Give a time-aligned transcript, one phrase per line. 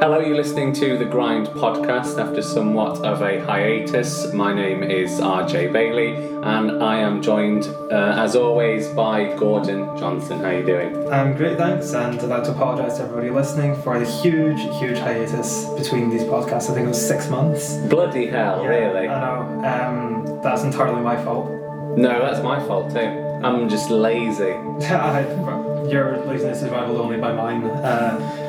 [0.00, 4.32] Hello, you're listening to the Grind podcast after somewhat of a hiatus.
[4.32, 10.38] My name is RJ Bailey, and I am joined, uh, as always, by Gordon Johnson.
[10.38, 11.12] How are you doing?
[11.12, 14.96] Um, great, thanks, and I'd like to apologise to everybody listening for the huge, huge
[14.96, 16.70] hiatus between these podcasts.
[16.70, 17.76] I think it was six months.
[17.90, 19.06] Bloody hell, really?
[19.06, 19.68] I know.
[19.68, 21.50] Um, that's entirely my fault.
[21.98, 23.00] No, that's my fault too.
[23.44, 24.44] I'm just lazy.
[25.92, 27.64] Your laziness is rivaled only by mine.
[27.64, 28.39] Uh,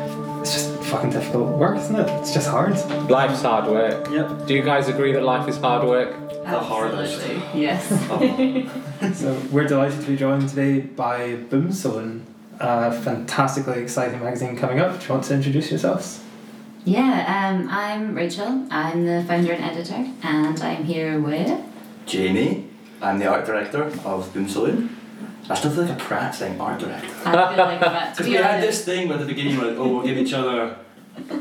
[0.92, 2.10] fucking difficult work, isn't it?
[2.20, 2.74] It's just hard.
[3.10, 4.10] Life's hard work.
[4.12, 4.46] Yep.
[4.46, 6.30] Do you guys agree that life is hard work?
[6.44, 7.22] The hardest.
[7.22, 7.88] Absolutely, Yes.
[9.18, 12.26] So we're delighted to be joined today by Boom Saloon,
[12.60, 15.00] a fantastically exciting magazine coming up.
[15.00, 16.22] Do you want to introduce yourselves?
[16.84, 18.68] yeah, um, I'm Rachel.
[18.70, 21.52] I'm the founder and editor, and I'm here with.
[22.06, 22.68] Jamie,
[23.02, 24.48] I'm the art director of Boom
[25.56, 27.08] Still feel like a prat saying art director.
[27.26, 28.16] I feel like that.
[28.16, 29.88] To Because be we had honest, this thing where at the beginning, we went, oh,
[29.88, 30.78] we'll give each other.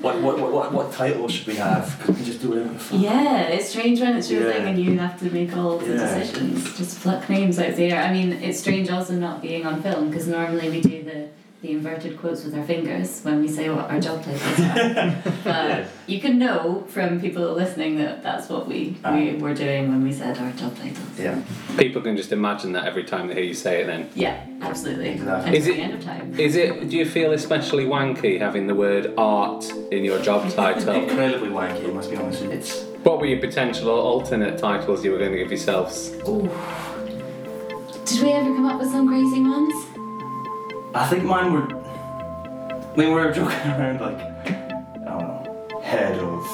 [0.00, 1.96] What, what, what, what, what title should we have?
[2.02, 3.00] Could we just do whatever the fuck?
[3.00, 4.52] Yeah, it's strange when it's your Yeah.
[4.52, 6.18] thing and you have to make all the Yeah.
[6.18, 6.76] decisions.
[6.76, 8.00] Just pluck names out there.
[8.02, 11.28] I mean, it's strange also not being on film because normally we do the,
[11.62, 15.33] the inverted quotes with our fingers when we say what our job titles are.
[15.44, 15.86] but Yeah.
[16.06, 19.14] you can know from people listening that that's what we, ah.
[19.14, 21.19] we were doing when we said our job titles.
[21.19, 21.42] Yeah.
[21.77, 24.08] People can just imagine that every time they hear you say it then.
[24.14, 25.11] Yeah, absolutely.
[25.11, 25.56] Exactly.
[25.58, 26.34] Is it- the end of time.
[26.41, 30.94] Is it, do you feel especially wanky having the word art in your job title?
[30.94, 32.42] Incredibly wanky, I must be honest.
[32.42, 36.12] It's what were your potential alternate titles you were going to give yourselves?
[36.27, 36.48] Ooh.
[38.06, 39.89] Did we ever come up with some crazy ones?
[40.94, 41.62] I think mine were.
[41.62, 46.44] I mean, we were joking around like, I don't know, head of.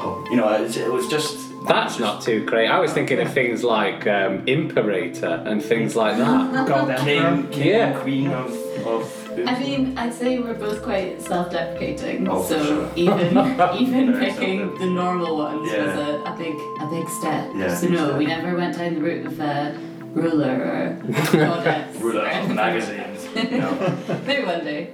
[0.00, 1.44] pub- You know, it, it was just.
[1.66, 2.68] That's not too great.
[2.68, 6.66] I was thinking of things like um, Imperator and things like that.
[6.68, 7.98] God King, king Yeah.
[8.00, 8.52] queen of.
[8.86, 12.90] of I mean, I'd say we're both quite self-deprecating, Oh, so sure.
[12.96, 13.36] even
[13.78, 17.50] even Very picking the normal ones was a, a big a big step.
[17.54, 18.18] Yeah, so no, step.
[18.18, 19.72] we never went down the route of uh,
[20.14, 21.96] ruler or goddess.
[22.00, 23.15] ruler or of anything.
[23.36, 23.52] Magazines.
[23.52, 24.20] You know.
[24.26, 24.92] Maybe one day.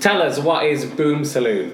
[0.00, 1.72] Tell us, what is Boom Saloon?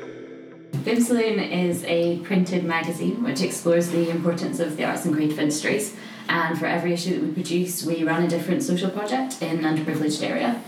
[0.84, 5.38] Boom Saloon is a printed magazine which explores the importance of the arts and creative
[5.38, 5.96] industries.
[6.28, 9.76] And for every issue that we produce, we run a different social project in an
[9.76, 10.62] underprivileged area.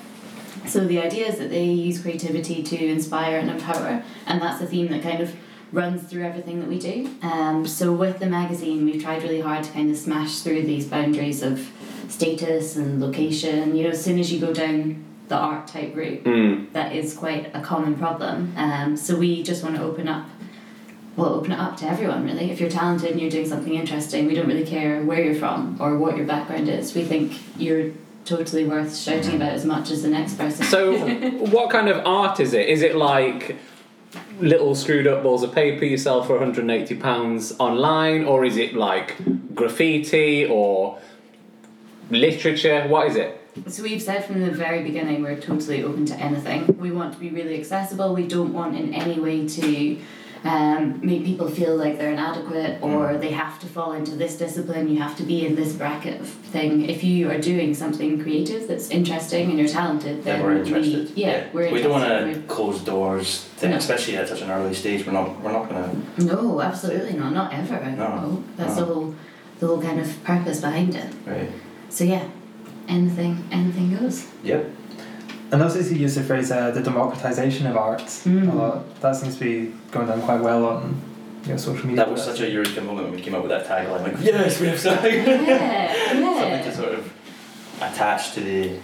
[0.67, 4.67] So the idea is that they use creativity to inspire and empower, and that's a
[4.67, 5.35] theme that kind of
[5.73, 7.15] runs through everything that we do.
[7.23, 10.87] Um, so with the magazine, we've tried really hard to kind of smash through these
[10.87, 11.71] boundaries of
[12.09, 13.77] status and location.
[13.77, 16.73] You know, as soon as you go down the art type route, Mm.
[16.73, 18.53] that is quite a common problem.
[18.57, 20.27] Um, so we just want to open up,
[21.17, 22.51] well, open it up to everyone really.
[22.51, 25.77] If you're talented and you're doing something interesting, we don't really care where you're from
[25.81, 26.95] or what your background is.
[26.95, 27.91] We think you're
[28.27, 30.65] totally worth shouting about as much as the next person.
[30.67, 30.99] So,
[31.57, 32.69] what kind of art is it?
[32.69, 33.57] Is it like
[34.41, 39.15] little screwed up balls of paper you sell for £180 online, or is it like
[39.55, 40.99] graffiti or
[42.11, 42.85] literature?
[42.89, 43.41] What is it?
[43.69, 46.77] So we've said from the very beginning we're totally open to anything.
[46.79, 48.15] We want to be really accessible.
[48.15, 49.99] We don't want in any way to
[50.45, 54.89] um, make people feel like they're inadequate or they have to fall into this discipline.
[54.89, 56.85] You have to be in this bracket of thing.
[56.91, 60.61] If you are doing something creative that's interesting and you're talented, then Then we're we-
[60.61, 61.11] interested.
[61.17, 61.83] yeah, we're We interested.
[61.89, 61.93] don't
[62.25, 63.77] want to close doors, to, No.
[63.77, 65.07] especially at such an early stage.
[65.07, 65.41] We're not.
[65.43, 65.95] We're not gonna.
[66.19, 67.33] No, absolutely not.
[67.33, 67.77] Not ever.
[67.77, 68.43] I No.
[68.57, 68.85] That's no.
[68.85, 69.15] the whole,
[69.61, 71.11] the whole kind of purpose behind it.
[71.25, 71.51] Right.
[71.89, 72.25] So yeah,
[72.89, 74.27] anything, anything goes.
[74.43, 74.71] Yep.
[75.53, 78.53] And also, you use the phrase uh, the democratization of art Mm.
[78.53, 79.01] a lot.
[79.01, 81.01] That seems to be going down quite well on
[81.45, 82.05] you know, social media.
[82.05, 84.03] That was such a eureka moment when we came up with that tagline.
[84.03, 85.15] Like, yes, we have something.
[85.15, 85.25] Yeah,
[86.15, 86.41] yeah.
[86.41, 87.13] something to sort of
[87.81, 88.79] attach to the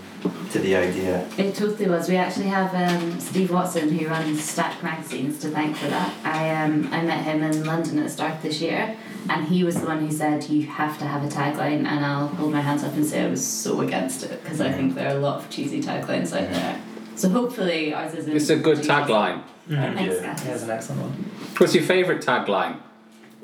[0.52, 1.26] to the idea.
[1.38, 2.08] It totally was.
[2.08, 6.12] We actually have um, Steve Watson who runs Stack Magazines to thank for that.
[6.24, 8.96] I um, I met him in London at the start of this year,
[9.30, 11.86] and he was the one who said you have to have a tagline.
[11.86, 14.72] And I'll hold my hands up and say I was so against it because I
[14.72, 16.80] think there are a lot of cheesy taglines out there.
[17.14, 18.34] So hopefully ours isn't.
[18.36, 18.88] It's a good cheesy.
[18.90, 19.42] tagline.
[19.68, 19.94] Mhm.
[19.94, 20.26] Thanks, Yeah.
[20.26, 20.40] guys.
[20.42, 21.12] Here's an excellent one.
[21.58, 22.76] What's your favourite tagline?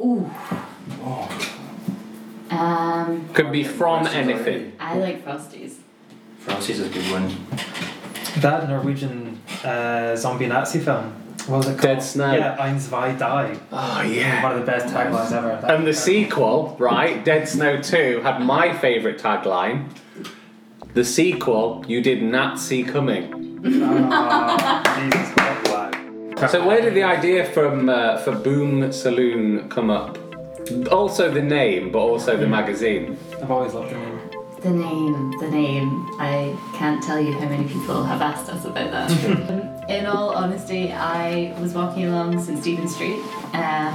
[0.00, 0.29] Ooh.
[1.05, 1.29] Oh,
[2.50, 4.50] Um, Could be from Questions already.
[4.50, 4.73] anything.
[4.79, 5.75] I like Frosties.
[6.44, 7.35] Frosties is a good one.
[8.41, 11.12] That Norwegian uh, zombie Nazi film.
[11.46, 11.81] What was it called?
[11.82, 12.32] Dead Snow.
[12.34, 13.56] Yeah, Eins, zwei, die.
[13.72, 15.58] Oh, One of the best taglines ever.
[15.62, 19.88] That- And the sequel, right, Dead Snow 2, had my favourite tagline.
[20.94, 23.32] The sequel, you did not see coming.
[24.12, 25.34] Ah, Jesus
[26.40, 26.46] Wow.
[26.48, 30.19] So where did the idea from uh, for Boom Saloon come up?
[30.90, 33.16] Also the name, but also the magazine.
[33.40, 34.16] I've always loved the name.
[34.67, 36.11] The name, the name.
[36.19, 39.85] I can't tell you how many people have asked us about that.
[39.89, 43.21] In all honesty, I was walking along St Stephen Street
[43.53, 43.95] um,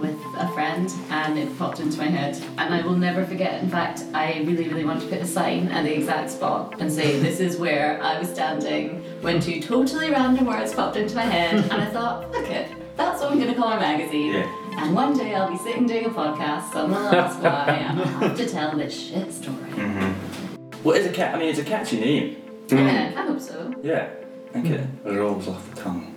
[0.00, 2.40] with a friend and it popped into my head.
[2.56, 5.66] And I will never forget, in fact, I really, really want to put a sign
[5.72, 10.12] at the exact spot and say, This is where I was standing when two totally
[10.12, 11.64] random words popped into my head.
[11.64, 14.34] And I thought, Look it, that's what I'm going to call our magazine.
[14.34, 14.65] Yeah.
[14.76, 18.06] And one day I'll be sitting doing a podcast, someone will ask why, and I'll
[18.06, 19.70] have to tell this shit story.
[19.70, 20.82] Mm-hmm.
[20.84, 21.34] Well, it's a cat.
[21.34, 22.36] I mean, it's a catchy name.
[22.68, 23.16] Yeah, mm.
[23.16, 23.74] I hope so.
[23.82, 24.08] Yeah,
[24.50, 25.06] I think mm.
[25.06, 26.14] it rolls off the tongue.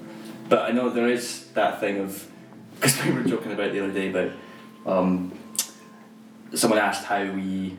[0.50, 2.30] But I know there is that thing of
[2.76, 4.32] because we were joking about the other day about
[4.86, 5.32] um,
[6.54, 7.78] someone asked how we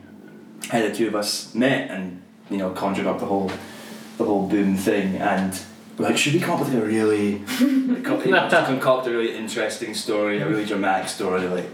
[0.69, 3.51] how the two of us met and you know conjured up the whole
[4.17, 7.39] the whole boom thing and we're like should we come up with a really
[8.03, 11.65] co- you know, to concoct a really interesting story a really dramatic story like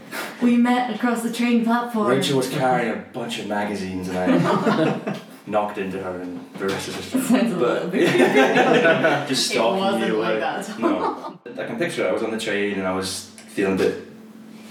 [0.41, 2.07] We met across the train platform.
[2.07, 6.89] Rachel was carrying a bunch of magazines and I knocked into her and the rest
[6.89, 7.21] is history.
[7.21, 8.07] Sounds a little but bit
[9.27, 10.69] just It stalking wasn't you like that.
[10.69, 12.09] at No, I can picture it.
[12.09, 14.03] I was on the train and I was feeling a bit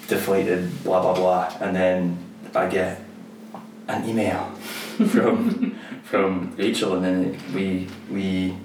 [0.08, 2.18] deflated, blah blah blah, and then
[2.54, 3.00] I get
[3.88, 4.44] an email
[5.08, 8.56] from from Rachel, and then we we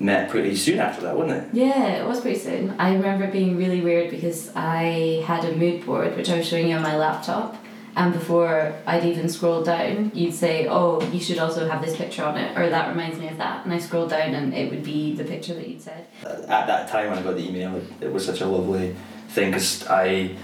[0.00, 1.54] met pretty soon after that, wasn't it?
[1.54, 2.70] Yeah, it was pretty soon.
[2.78, 6.48] I remember it being really weird because I had a mood board which I was
[6.48, 7.56] showing you on my laptop.
[7.96, 12.24] And before I'd even scrolled down, you'd say, Oh, you should also have this picture
[12.24, 13.64] on it, or that reminds me of that.
[13.64, 16.06] And I scrolled down and it would be the picture that you'd said.
[16.24, 18.96] At that time when I got the email, it, it was such a lovely
[19.28, 20.36] thing because I,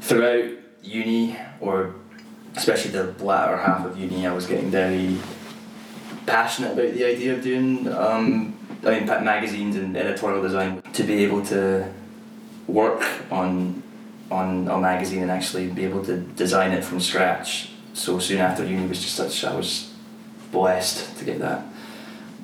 [0.00, 0.50] throughout
[0.82, 1.94] uni or
[2.56, 5.18] especially the latter half of uni, I was getting very
[6.26, 11.24] passionate about the idea of doing um, I mean magazines and editorial design to be
[11.24, 11.92] able to
[12.66, 13.82] work on
[14.30, 18.64] on a magazine and actually be able to design it from scratch so soon after
[18.64, 19.92] uni was just such I was
[20.52, 21.64] blessed to get that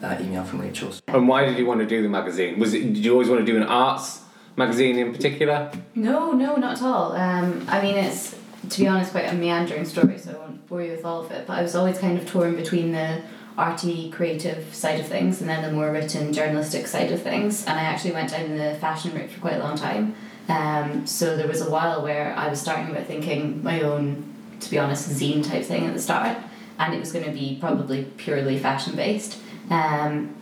[0.00, 0.92] that email from Rachel.
[1.08, 2.58] And why did you want to do the magazine?
[2.58, 2.80] Was it?
[2.94, 4.20] Did you always want to do an arts
[4.56, 5.70] magazine in particular?
[5.94, 7.12] No, no, not at all.
[7.12, 8.36] Um, I mean, it's
[8.70, 11.30] to be honest quite a meandering story, so I won't bore you with all of
[11.30, 11.46] it.
[11.46, 13.22] But I was always kind of torn between the
[13.56, 17.64] arty, creative side of things and then the more written, journalistic side of things.
[17.66, 20.14] And I actually went down the fashion route for quite a long time.
[20.48, 24.70] Um, so there was a while where I was starting about thinking my own, to
[24.70, 26.36] be honest, zine type thing at the start,
[26.78, 29.38] and it was going to be probably purely fashion based.
[29.70, 30.34] Um,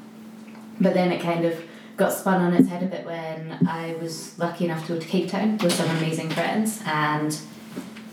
[0.81, 1.62] but then it kind of
[1.97, 5.06] got spun on its head a bit when I was lucky enough to go to
[5.06, 7.38] Cape Town with some amazing friends and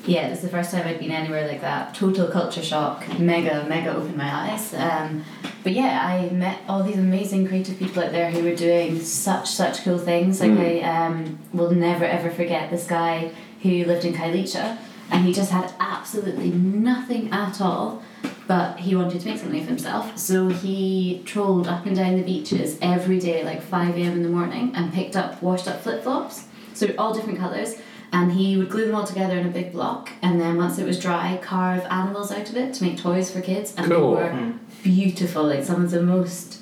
[0.10, 1.94] yeah, it was the first time I'd been anywhere like that.
[1.94, 4.74] Total culture shock, mega, mega opened my eyes.
[4.74, 5.24] Um,
[5.64, 9.50] but yeah, I met all these amazing creative people out there who were doing such,
[9.50, 10.42] such cool things.
[10.42, 14.78] Like, I um, will never ever forget this guy who lived in Khayelitsha
[15.12, 18.02] and he just had absolutely nothing at all
[18.50, 20.18] but he wanted to make something of himself.
[20.18, 24.14] So he trolled up and down the beaches every day, like 5 a.m.
[24.14, 26.46] in the morning, and picked up washed up flip flops.
[26.74, 27.76] So all different colours.
[28.12, 30.86] And he would glue them all together in a big block, and then once it
[30.86, 33.74] was dry, carve animals out of it to make toys for kids.
[33.78, 34.16] And Cool.
[34.16, 34.54] they were
[34.84, 36.58] beautiful, like some of the most,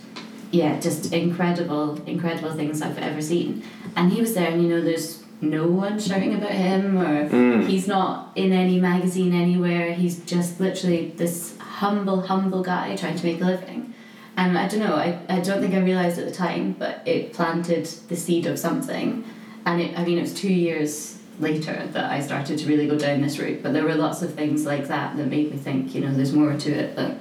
[0.51, 3.63] yeah, just incredible, incredible things I've ever seen.
[3.95, 7.65] And he was there, and you know, there's no one shouting about him, or Mm.
[7.67, 9.93] he's not in any magazine anywhere.
[9.93, 13.93] He's just literally this humble, humble guy trying to make a living.
[14.35, 17.31] And I don't know, I, I don't think I realised at the time, but it
[17.33, 19.23] planted the seed of something.
[19.65, 22.97] And it, I mean, it was two years later that I started to really go
[22.97, 23.61] down this route.
[23.61, 26.33] But there were lots of things like that that made me think, you know, there's
[26.33, 27.17] more to it that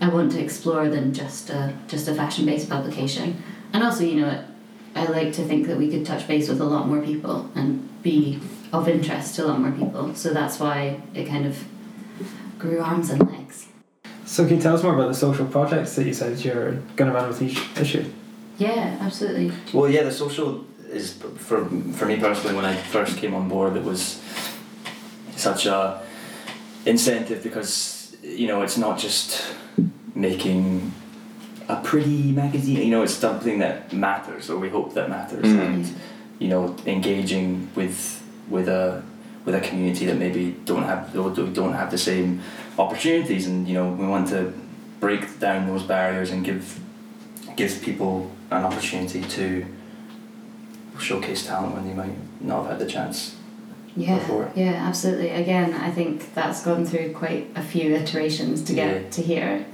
[0.00, 3.42] I want to explore than just a, just a fashion based publication.
[3.72, 4.44] And also, you know,
[4.94, 8.02] I like to think that we could touch base with a lot more people and
[8.02, 8.40] be
[8.72, 10.14] of interest to a lot more people.
[10.14, 11.64] So that's why it kind of
[12.58, 13.68] grew arms and legs.
[14.24, 17.10] So can you tell us more about the social projects that you said you're going
[17.10, 18.04] to run with each issue?
[18.58, 19.52] Yeah, absolutely.
[19.72, 21.64] Well, yeah, the social is for
[21.98, 22.54] for me personally.
[22.56, 24.20] When I first came on board, it was
[25.36, 26.00] such a
[26.84, 29.42] incentive because you know it's not just
[30.14, 30.92] making
[31.68, 32.78] a pretty magazine.
[32.78, 35.60] You know, it's something that matters, or we hope that matters, Mm.
[35.66, 35.94] and
[36.38, 39.02] you know, engaging with with a
[39.44, 42.40] with a community that maybe don't have don't have the same
[42.78, 44.52] opportunities, and you know, we want to
[45.00, 46.80] break down those barriers and give
[47.56, 49.64] give people an opportunity to
[50.98, 53.34] showcase talent when they might not have had the chance.
[53.96, 54.50] Yeah, Before.
[54.54, 55.30] yeah, absolutely.
[55.30, 59.08] Again, I think that's gone through quite a few iterations to get Yeah.
[59.10, 59.64] to here.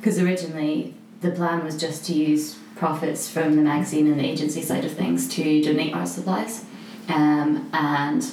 [0.00, 4.62] Because originally the plan was just to use profits from the magazine and the agency
[4.62, 6.64] side of things to donate art supplies,
[7.08, 8.24] um, and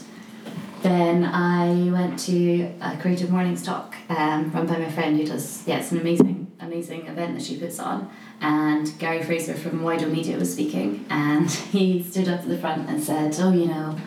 [0.83, 5.63] then I went to a Creative Mornings talk um, run by my friend who does,
[5.67, 8.09] yeah, it's an amazing, amazing event that she puts on.
[8.41, 12.89] And Garry Fraser from Wideo Media was speaking, and he stood up at the front
[12.89, 13.97] and said, Oh, you know,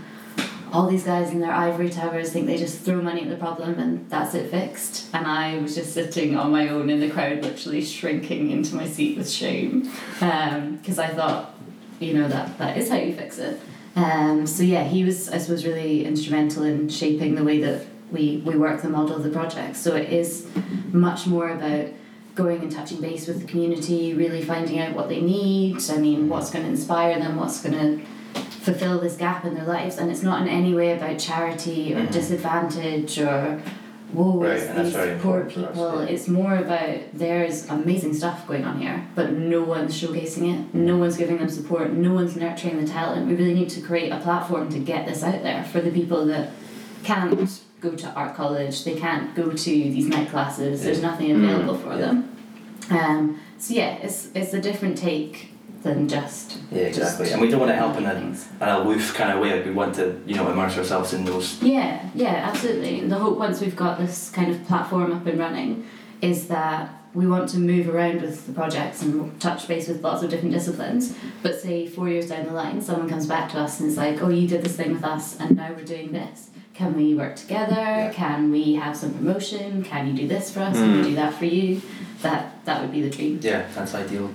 [0.72, 3.78] all these guys in their ivory towers think they just throw money at the problem
[3.78, 5.08] and that's it fixed.
[5.14, 8.86] And I was just sitting on my own in the crowd, literally shrinking into my
[8.86, 11.54] seat with shame, because I thought,
[12.00, 13.60] you know, that, that is how you fix it.
[13.96, 18.42] Um, so yeah, he was, I suppose, really instrumental in shaping the way that we,
[18.44, 19.76] we work the model of the project.
[19.76, 20.46] So it is
[20.92, 21.88] much more about
[22.38, 25.76] going and touching base with the community, really finding out what they need.
[25.90, 28.04] I mean, what's going to inspire them, what's going to
[28.60, 31.98] fulfill this gap in their lives, and it's not in any way about charity or
[32.02, 32.12] Mhm.
[32.12, 33.60] disadvantage or
[34.14, 35.94] woe Right, is these poor for us, people.
[36.02, 36.06] yeah.
[36.14, 40.74] It's more about there's amazing stuff going on here, but no one's showcasing it.
[40.74, 41.92] No one's giving them support.
[41.92, 43.26] No one's nurturing the talent.
[43.26, 46.24] We really need to create a platform to get this out there for the people
[46.26, 46.50] that
[47.02, 47.36] can't
[47.80, 48.84] go to art college.
[48.84, 50.82] They can't go to these night classes.
[50.84, 51.98] There's nothing available for Yeah.
[52.06, 52.27] them.
[52.90, 55.52] Um, so yeah, it's it's a different take
[55.82, 57.24] than just Yeah, exactly.
[57.26, 58.48] just And we don't want to help in a, things.
[58.60, 59.54] an aloof kind of way.
[59.54, 61.62] Like we want to, you know, immerse ourselves in those.
[61.62, 62.98] Yeah, yeah, absolutely.
[63.00, 65.86] And the hope once we've got this kind of platform up and running
[66.20, 70.22] is that we want to move around with the projects and touch base with lots
[70.22, 71.14] of different disciplines.
[71.42, 74.20] But say four years down the line, someone comes back to us and is like,
[74.22, 76.50] "Oh, you did this thing with us, and now we're doing this.
[76.74, 78.10] Can we work together?
[78.14, 79.82] Can we have some promotion?
[79.84, 80.76] Can you do this for us?
[80.76, 81.80] Can we do that for you?"
[82.22, 83.38] That that would be the dream.
[83.42, 84.30] Yeah, that's ideal.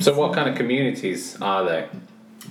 [0.00, 1.88] So, what kind of communities are they?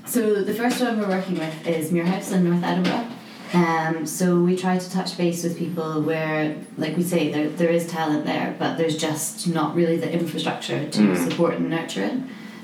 [0.08, 3.08] So the first one we're working with is Muirhouse in North Edinburgh.
[3.54, 7.70] Um, so we try to touch base with people where, like we say, there, there
[7.70, 11.30] is talent there, but there's just not really the infrastructure to Mm.
[11.30, 12.14] support and nurture it.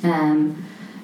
[0.03, 0.63] Um,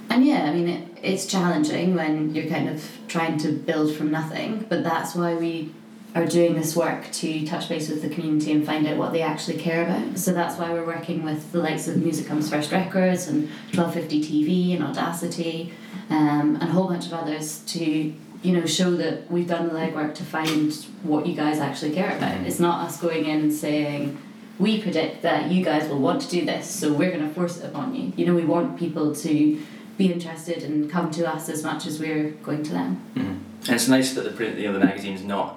[0.10, 4.12] and yeah, I mean, it, it's challenging when you're kind of trying to build from
[4.12, 5.72] nothing, but that's why we
[6.16, 9.22] are doing this work to touch base with the community and find out what they
[9.22, 10.18] actually care about.
[10.18, 14.22] So that's why we're working with the likes of Music Comes First Records and 1250
[14.22, 15.72] TV and Oddacity
[16.10, 19.74] um, and a whole bunch of others to you know show that we've done the
[19.74, 20.74] legwork to find
[21.04, 22.42] what you guys actually care about.
[22.46, 24.18] It's not us going in and saying
[24.60, 27.58] we predict that you guys will want to do this, so we're going to force
[27.58, 28.14] it upon you.
[28.16, 29.62] You know, we want people to
[29.98, 33.02] be interested and come to us as much as we're going to them.
[33.16, 33.28] Mm-hmm.
[33.68, 35.57] And it's nice that the print, you know, the magazine's is not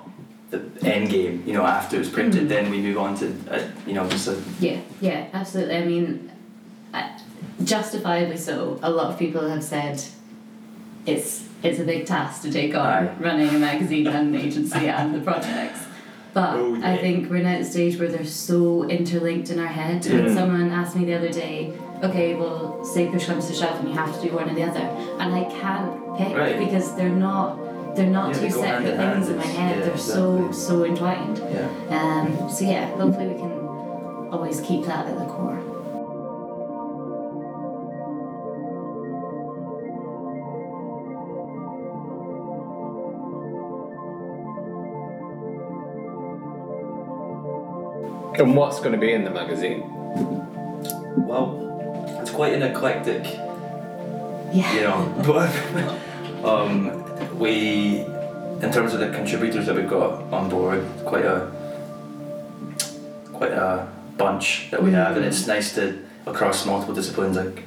[0.50, 1.42] the end game.
[1.46, 2.48] You know, after it's printed, Mm.
[2.48, 5.76] then we move on to, uh, you know, just a Yeah, yeah, absolutely.
[5.76, 6.30] I mean,
[6.92, 7.02] uh,
[7.64, 8.78] justifiably so.
[8.82, 10.02] A lot of people have said
[11.06, 13.10] it's it's a big task to take on Aye.
[13.20, 15.80] running a magazine and an agency and the projects.
[16.32, 19.66] But Oh, I think we're now at the stage where they're so interlinked in our
[19.66, 20.06] head.
[20.06, 20.12] Yeah.
[20.20, 23.88] And someone asked me the other day, okay, well, say push comes to shove and
[23.90, 24.80] you have to do one or the other,
[25.20, 26.58] and I can't pick Right.
[26.58, 27.58] because they're not
[28.00, 29.78] they're not Yeah, two they hand separate hand, things in my head.
[29.78, 30.58] yeah, they're so exactly.
[30.58, 31.38] so entwined.
[31.38, 31.68] yeah.
[31.90, 33.52] Um, so yeah, hopefully we can
[34.32, 35.58] always keep that at the core.
[48.38, 49.82] And what's going to be in the magazine?
[51.26, 53.24] Well, it's quite an eclectic
[54.52, 54.74] Yeah.
[54.74, 55.14] you know
[56.42, 56.99] but um,
[57.40, 58.00] we
[58.64, 61.50] in terms of the contributors that we've got on board quite a
[63.32, 67.64] quite a bunch that we have and it's nice to across multiple disciplines like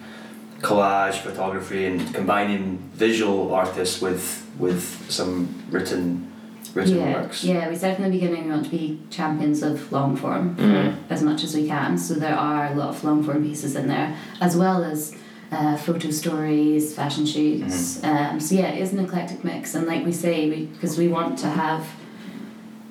[0.62, 5.36] collage photography and combining visual artists with with some
[5.72, 6.30] written
[6.75, 9.92] written yeah, works yeah, we said from the beginning we want to be champions of
[9.92, 10.96] long form Mhm.
[11.10, 11.98] as much as we can.
[11.98, 15.15] So there are a lot of long form pieces in there, as well as
[15.53, 18.03] uh, photo stories, fashion shoots.
[18.03, 21.07] Um, so yeah, it is an eclectic mix, and like we say, we because we
[21.07, 21.83] want to have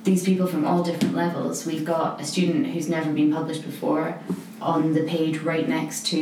[0.04, 1.64] these people from all different levels.
[1.66, 4.18] We've got a student who's never been published before
[4.60, 6.20] on the page right next to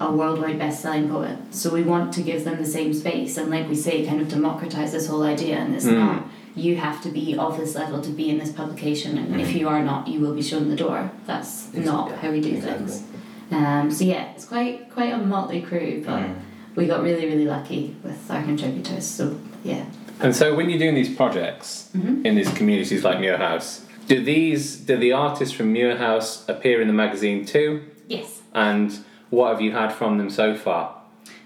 [0.00, 1.36] a worldwide best-selling poet.
[1.50, 4.28] So we want to give them the same space, and like we say, kind of
[4.28, 5.56] democratize this whole idea.
[5.56, 5.98] And it's Mm.
[6.04, 6.18] not
[6.56, 9.58] you have to be of this level to be in this publication, and if Mhm.
[9.60, 11.10] you are not, you will be shown the door.
[11.26, 12.86] That's not Yeah, how we do exactly.
[12.86, 13.02] things.
[13.50, 16.34] Um, so yeah, it's quite quite a motley crew, but Mm.
[16.76, 19.04] we got really really lucky with our contributors.
[19.04, 19.84] So yeah.
[20.20, 22.24] And so, when you're doing these projects Mhm.
[22.24, 26.94] in these communities like Muirhouse, do these do the artists from Muirhouse appear in the
[26.94, 27.80] magazine too?
[28.08, 28.42] Yes.
[28.54, 28.96] And
[29.30, 30.94] what have you had from them so far?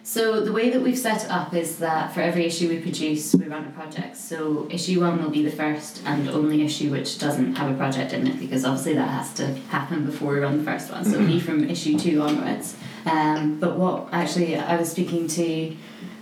[0.09, 3.35] So the way that we've set it up is that for every issue we produce,
[3.35, 4.17] we run a project.
[4.17, 8.15] So issue one will be the first and only issue which doesn't have a project
[8.15, 11.05] in it because obviously that has to happen before we run the first one.
[11.05, 12.75] So it'll be from issue two onwards.
[13.05, 15.77] Um, but what actually I was speaking to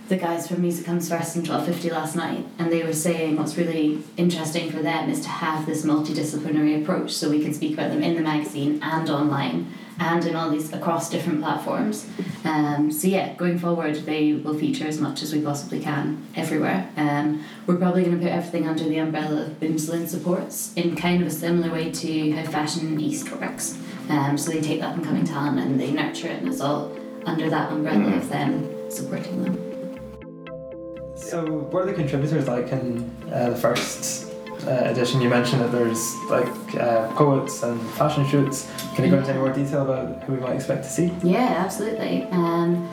[0.09, 3.55] the guys from Music Comes First and 1250 last night, and they were saying what's
[3.55, 7.91] really interesting for them is to have this multidisciplinary approach so we can speak about
[7.91, 12.07] them in the magazine and online and in all these across different platforms.
[12.43, 16.89] Um, so yeah, going forward, they will feature as much as we possibly can everywhere.
[16.97, 20.95] Um, we're probably going to put everything under the umbrella of Boom Saloon supports in
[20.95, 23.77] kind of a similar way to how Fashion East works.
[24.09, 26.95] Um, so they take that and coming talent and they nurture it, and it's all
[27.25, 29.67] under that umbrella of them supporting them.
[31.17, 34.26] So, what are the contributors like in uh, the first
[34.67, 35.21] uh, edition?
[35.21, 38.69] You mentioned that there's like uh, poets and fashion shoots.
[38.95, 41.11] Can you go into any more detail about who we might expect to see?
[41.23, 42.23] Yeah, absolutely.
[42.31, 42.89] Um,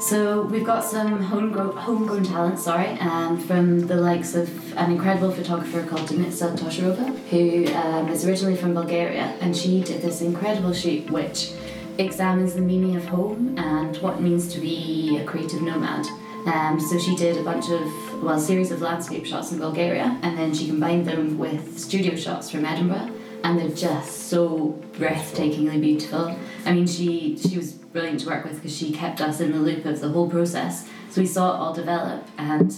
[0.00, 5.32] so we've got some homegrown, homegrown talent, sorry, um, from the likes of an incredible
[5.32, 10.72] photographer called Denitsa Tosharova, who um, is originally from Bulgaria, and she did this incredible
[10.72, 11.50] shoot which
[11.98, 16.06] examines the meaning of home and what it means to be a creative nomad.
[16.46, 20.18] Um, so she did a bunch of, well, a series of landscape shots in Bulgaria,
[20.22, 23.10] and then she combined them with studio shots from Edinburgh,
[23.44, 26.34] and they're just so breathtakingly beautiful.
[26.64, 29.58] I mean, she she was brilliant to work with because she kept us in the
[29.58, 30.88] loop of the whole process.
[31.10, 32.74] So we saw it all develop, and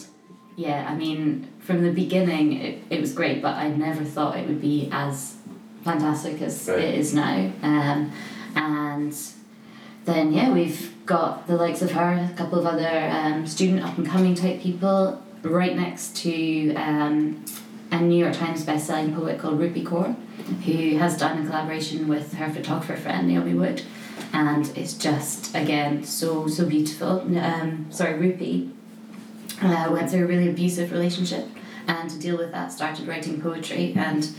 [0.57, 4.47] yeah, I mean, from the beginning, it, it was great, but I never thought it
[4.49, 5.37] would be as
[5.85, 6.79] fantastic as Right.
[6.81, 7.51] it is now.
[7.63, 8.13] Um,
[8.55, 9.17] and
[10.05, 13.99] then yeah, we've got the likes of her, a couple of other um, student up
[13.99, 17.45] and coming type people, right next to um,
[17.91, 20.15] a New York Times best-selling poet called Rupi Kaur,
[20.65, 23.83] who has done a collaboration with her photographer friend Naomi Wood,
[24.33, 27.21] and it's just again so so beautiful.
[27.39, 28.71] Um, sorry, Rupi
[29.63, 31.47] uh, went through a really abusive relationship,
[31.87, 34.31] and to deal with that, started writing poetry, and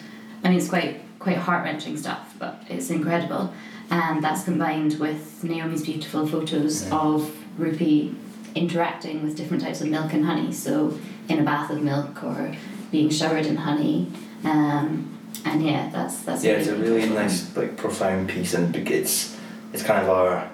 [0.43, 3.53] I mean it's quite quite heart wrenching stuff, but it's incredible,
[3.91, 6.95] and that's combined with Naomi's beautiful photos Yeah.
[6.97, 8.15] of Rupi
[8.55, 10.51] interacting with different types of milk and honey.
[10.51, 10.97] So
[11.29, 12.51] in a bath of milk or
[12.91, 14.07] being showered in honey,
[14.43, 15.07] um,
[15.45, 19.37] and yeah, that's that's Yeah, it's a really nice, like, profound piece, and it's
[19.73, 20.49] it's kind of our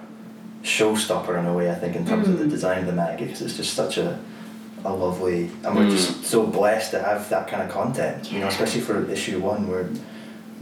[0.62, 1.70] showstopper in a way.
[1.70, 2.50] I think in terms of the Mm.
[2.50, 4.18] design of the mag, because it's just such a
[4.84, 5.90] a lovely, and we're Mm.
[5.90, 8.30] just so blessed to have that kind of content.
[8.30, 9.86] You know, especially for issue one, where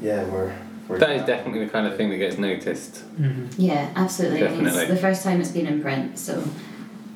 [0.01, 0.53] yeah, we're
[0.89, 0.99] we're.
[0.99, 3.05] That is definitely the kind of thing that gets noticed.
[3.21, 3.61] Mm-hmm.
[3.61, 4.41] Yeah, absolutely.
[4.41, 4.81] Definitely.
[4.83, 6.43] It's the first time it's been in print, so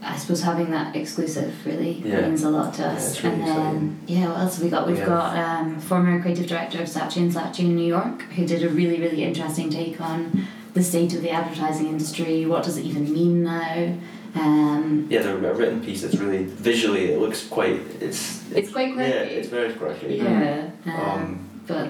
[0.03, 2.23] I suppose having that exclusive really Yeah.
[2.23, 3.11] means a lot to us.
[3.11, 4.01] it's really and then exciting.
[4.07, 4.87] yeah, what else have we got?
[4.87, 8.47] We've We got um, former creative director of Saatchi and Saatchi in New York, who
[8.47, 12.47] did a really really interesting take on the state of the advertising industry.
[12.47, 13.93] What does it even mean now?
[14.37, 18.95] Um, Yeah, the a written piece that's really visually it looks quite it's It's quite
[18.95, 19.11] quirky.
[19.11, 20.17] yeah it's very quirky.
[20.17, 21.89] yeah, um, Um, but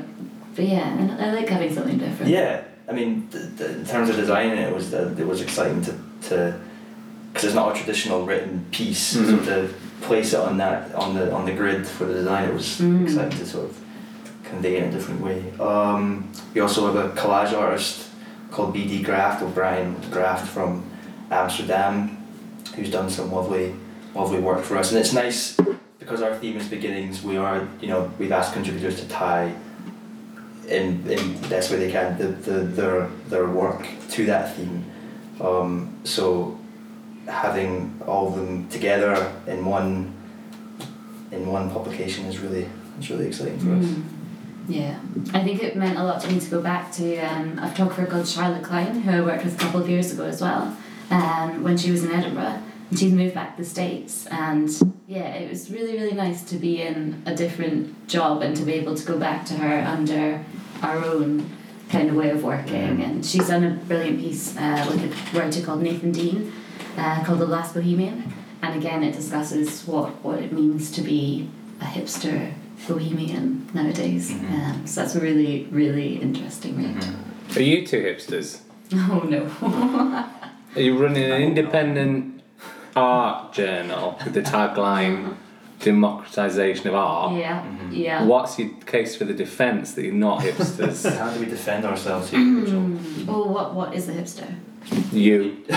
[0.54, 2.30] but yeah, and I like having something different.
[2.30, 5.82] Yeah, I mean, th- th- in terms of designing it, was uh, it was exciting
[5.82, 5.94] to
[6.28, 6.60] to
[7.32, 9.44] because it's not a traditional written piece, Mhm.
[9.44, 12.54] so to place it on that on the on the grid for the design, it
[12.54, 13.04] was Mm.
[13.04, 13.76] exciting to sort of
[14.44, 15.44] convey it in a different way.
[15.60, 18.08] Um, we also have a collage artist
[18.50, 20.82] called BD Graft or Brian Graft from
[21.30, 22.16] Amsterdam,
[22.74, 23.74] who's done some lovely
[24.14, 25.56] lovely work for us, and it's nice
[26.00, 27.22] because our theme is beginnings.
[27.22, 29.52] We are you know we've asked contributors to tie
[30.70, 34.84] in in best way they can the, the their their work to that theme.
[35.40, 36.58] Um, so
[37.26, 40.14] having all of them together in one
[41.32, 43.84] in one publication is really is really exciting for us.
[43.84, 44.02] Mm.
[44.68, 45.00] Yeah,
[45.34, 48.06] I think it meant a lot to me to go back to um, a photographer
[48.06, 50.76] called Charlotte Klein, who I worked with a couple of years ago as well,
[51.10, 52.62] um, when she was in Edinburgh.
[52.90, 54.68] And she's moved back to the States, and
[55.06, 58.72] yeah, it was really, really nice to be in a different job and to be
[58.74, 60.44] able to go back to her under
[60.82, 61.48] our own
[61.88, 63.02] kind of way of working.
[63.02, 66.52] And she's done a brilliant piece uh, with a writer called Nathan Dean
[66.96, 68.32] uh, called The Last Bohemian.
[68.62, 71.48] And again, it discusses what, what it means to be
[71.80, 72.52] a hipster
[72.86, 74.30] bohemian nowadays.
[74.30, 74.50] Mhm.
[74.50, 76.96] Um, so that's a really, really interesting read.
[76.96, 77.58] Mm-hmm.
[77.58, 78.60] Are you two hipsters?
[78.92, 79.46] Oh no.
[80.74, 82.39] Are you running an independent
[82.96, 85.36] art journal with the tagline
[85.80, 87.32] democratization of art?
[87.38, 87.88] yeah, Mhm.
[87.96, 88.24] yeah.
[88.24, 91.04] What's your case for the defence that you're not hipsters?
[91.18, 92.80] How do we defend ourselves here, Rachel?
[92.80, 93.24] Mm.
[93.28, 94.52] Oh, what, what is a hipster?
[95.12, 95.58] you.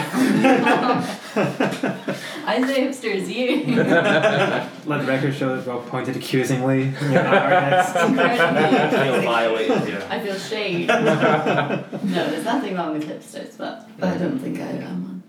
[2.45, 3.65] I say hipster is you.
[3.75, 7.95] Let the record show that Rob pointed accusingly at our guest.
[7.97, 8.99] I Incredibly.
[8.99, 10.07] feel violated here.
[10.09, 10.87] I feel shame.
[10.87, 11.83] no,
[12.29, 15.23] there's nothing wrong with hipsters, but I don't think I am one.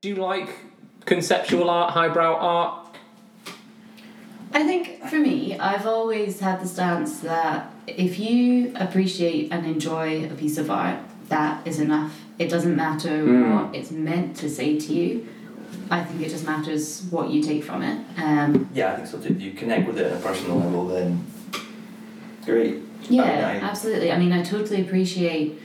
[0.00, 0.48] Do you like
[1.04, 2.80] conceptual art, highbrow art?
[4.52, 10.24] I think for me, I've always had the stance that if you appreciate and enjoy
[10.26, 12.20] a piece of art, that is enough.
[12.38, 13.52] It doesn't matter Mm.
[13.66, 15.26] what it's meant to say to you.
[15.90, 17.98] I think it just matters what you take from it.
[18.16, 19.34] Um, Yeah, I think so too.
[19.34, 21.24] If you connect with it on a personal level, then
[22.46, 22.76] great.
[23.10, 24.10] yeah, I- I- absolutely.
[24.12, 25.60] I mean, I totally appreciate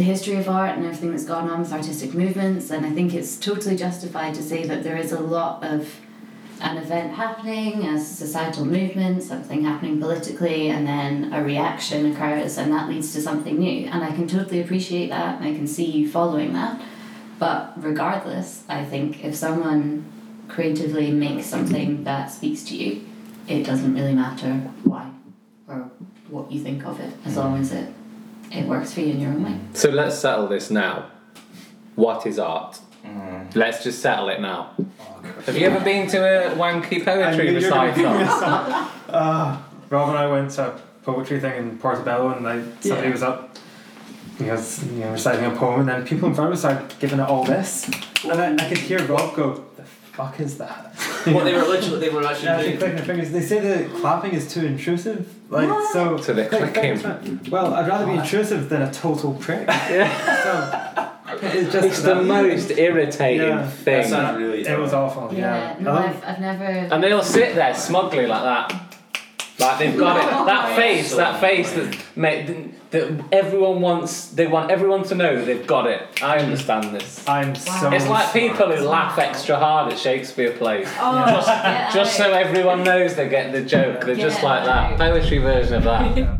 [0.00, 3.12] the history of art and everything that's gone on with artistic movements, and I think
[3.12, 6.00] it's totally justified to say that there is a lot of
[6.62, 12.72] an event happening, a societal movement, something happening politically, and then a reaction occurs, and
[12.72, 13.88] that leads to something new.
[13.88, 16.80] And I can totally appreciate that, and I can see you following that.
[17.38, 20.10] But regardless, I think if someone
[20.48, 23.04] creatively makes something that speaks to you,
[23.46, 25.10] it doesn't really matter why
[25.68, 25.90] or
[26.30, 27.92] what you think of it, as long as it
[28.50, 29.58] it works for you in your own way.
[29.74, 31.06] So let's settle this now.
[31.96, 32.78] What is art?
[33.04, 33.54] Mm.
[33.54, 34.70] Let's just settle it now.
[34.78, 37.96] Oh, Have you ever been to a wanky poetry I knew you were gonna give
[37.98, 38.40] me recital?
[38.40, 38.90] some.
[39.08, 43.12] Uh, Rob and I went to a poetry thing in Portobello, and like somebody Yeah.
[43.12, 43.56] was up.
[44.38, 46.94] He was you know, reciting a poem, and then people in front of us started
[46.98, 47.84] giving it all this,
[48.24, 50.89] and then I could hear Rob go, "The fuck is that?"
[51.34, 52.78] What they were literally, they were Yeah, actually they doing.
[52.78, 53.30] clicking their fingers.
[53.32, 55.28] They say that clapping is too intrusive.
[55.50, 55.92] Like What?
[55.92, 56.16] so.
[56.18, 57.38] So they're click, click, clicking.
[57.38, 57.52] click.
[57.52, 59.70] Well, I'd rather be intrusive than a total prick.
[59.70, 61.08] So
[61.42, 63.62] it's just It's the that- most irritating Yeah.
[63.62, 64.08] That thing.
[64.08, 64.66] sounds really.
[64.66, 65.30] It was awful.
[65.32, 65.76] Yeah, Yeah.
[65.80, 66.64] no, I I've, I've never.
[66.64, 68.89] And they'll sit there smugly like that.
[69.60, 70.46] Like they've got it.
[70.46, 74.28] That face, that face that, mate, that everyone wants.
[74.28, 76.02] They want everyone to know that they've got it.
[76.22, 77.26] I understand this.
[77.28, 77.90] I'm so.
[77.92, 78.32] It's like smart.
[78.32, 80.88] people who laugh extra hard at Shakespeare plays.
[80.98, 84.04] Oh, Just- get Just so everyone knows they get the joke.
[84.04, 84.92] They're just Get like that.
[84.92, 84.98] out.
[84.98, 86.38] Poetry version of that.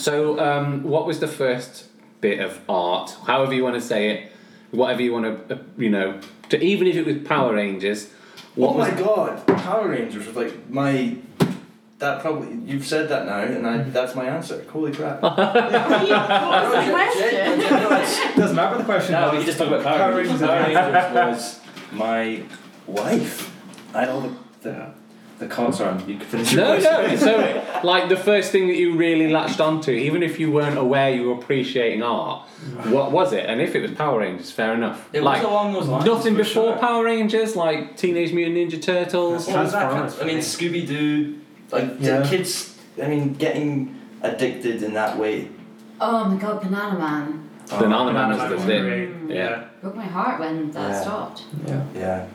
[0.00, 1.84] So, um, what was the first
[2.22, 4.32] bit of art, however you want to say it,
[4.70, 8.10] whatever you want to, uh, you know, to, even if it was Power Rangers,
[8.54, 11.16] what oh was my god, Power Rangers was like my.
[11.98, 14.64] That probably you've said that now, and I, that's my answer.
[14.70, 15.20] Holy crap!
[15.20, 18.40] What's the question?
[18.40, 19.12] Doesn't matter the question.
[19.12, 19.40] No, was.
[19.40, 20.40] we just talk about Power, Power Rangers.
[20.40, 20.74] Rangers.
[20.74, 21.60] Power Rangers was
[21.92, 22.42] my
[22.86, 23.54] wife.
[23.94, 24.62] I don't.
[24.62, 24.94] the
[25.40, 27.10] the, the con- Sorry, you can finish your no, question.
[27.10, 27.16] no.
[27.16, 31.10] So, like the first thing that you really latched onto, even if you weren't aware
[31.10, 32.46] you were appreciating art,
[32.84, 33.46] what was it?
[33.46, 35.08] And if it was Power Rangers, fair enough.
[35.12, 36.04] It like was along those lines.
[36.04, 36.78] nothing for before sure.
[36.78, 39.46] Power Rangers, like Teenage Mutant Ninja Turtles.
[39.48, 41.38] What was that kind of- I mean, Scooby Doo.
[41.72, 42.28] Like the Yeah.
[42.28, 42.78] kids.
[43.02, 45.48] I mean, getting addicted in that way.
[46.00, 47.48] Oh my god, Banana Man.
[47.68, 48.82] Banana Man oh, was the thing.
[48.82, 49.36] great.
[49.36, 49.64] Yeah.
[49.80, 51.00] Broke my heart when that Yeah.
[51.00, 51.44] stopped.
[51.66, 51.82] Yeah.
[51.94, 52.26] Yeah.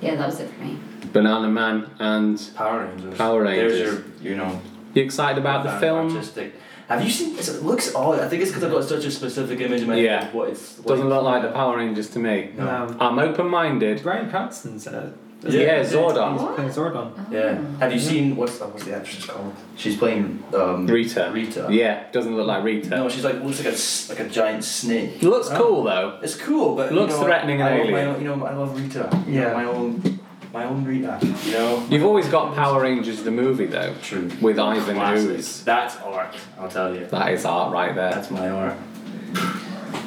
[0.00, 0.78] Yeah, that was it for me.
[1.12, 3.16] Banana Man and Power Rangers.
[3.18, 3.78] Power Rangers.
[3.78, 4.60] There's your, you know.
[4.94, 6.10] you excited about the film?
[6.14, 6.54] Artistic.
[6.88, 7.36] Have you seen?
[7.38, 8.18] It It looks odd.
[8.18, 10.20] I think it's because I've got such a specific image in my Yeah.
[10.20, 10.28] head.
[10.28, 12.50] of What it's Doesn't look like the Power Rangers to me.
[12.56, 12.68] No.
[12.68, 14.02] Um, I'm open-minded.
[14.02, 15.12] Bryan Cranston's in it.
[15.42, 16.32] Yeah, Zordon.
[16.38, 17.12] He's playing Zordon.
[17.16, 17.26] Oh.
[17.30, 17.60] Yeah.
[17.78, 18.70] Have you seen what's that?
[18.72, 19.54] what's the actress called?
[19.76, 21.30] She's playing um, Rita.
[21.32, 21.68] Rita.
[21.70, 22.90] Yeah, doesn't look like Rita.
[22.90, 25.22] No, she's like looks like a s- like a giant snake.
[25.22, 25.56] Looks Oh.
[25.56, 26.18] cool though.
[26.22, 28.08] It's cool, but Looks you know, threatening and I love my alien.
[28.16, 29.08] own, you know, I love Rita.
[29.26, 29.52] You know, Yeah.
[29.54, 30.20] my own,
[30.52, 31.18] my own Rita.
[31.46, 31.86] You know.
[31.88, 34.28] You've always got Power Rangers the movie though, True.
[34.42, 35.30] with Ivan Classic.
[35.30, 35.64] Ooze.
[35.64, 36.34] That's art.
[36.58, 37.06] I'll tell you.
[37.06, 38.10] That is art right there.
[38.12, 38.74] That's my art.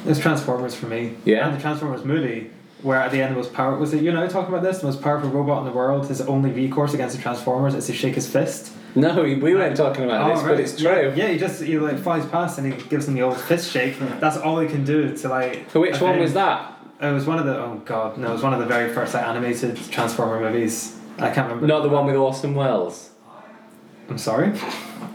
[0.06, 1.14] It's Transformers for me.
[1.24, 1.48] Yeah.
[1.48, 2.50] And the Transformers movie,
[2.84, 4.86] where at the end the most power was it you know talking about this the
[4.86, 6.06] most powerful robot in the world.
[6.06, 8.72] His only recourse against the Transformers is to shake his fist.
[8.94, 10.50] No, we we weren't talking about Oh, this, right.
[10.50, 11.12] but it's true.
[11.16, 13.98] Yeah, he just he like flies past and he gives him the old fist shake.
[14.20, 15.68] That's all he can do to like.
[15.72, 16.70] So which one was that?
[17.02, 19.14] It was one of the oh god no, it was one of the very first
[19.14, 20.96] like animated Transformer movies.
[21.18, 21.66] I can't remember.
[21.66, 23.10] Not the one with Orson Welles.
[24.08, 24.52] I'm sorry.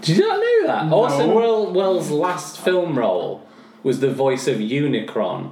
[0.01, 0.88] Did you not know that?
[0.88, 0.97] No.
[1.03, 3.47] Orson Wel- Welles' last film role
[3.84, 5.51] was the voice of Unicron,